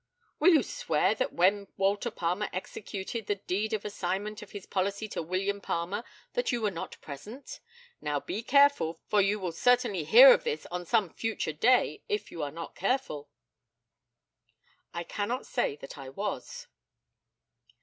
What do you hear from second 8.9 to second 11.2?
for you will certainly hear of this on some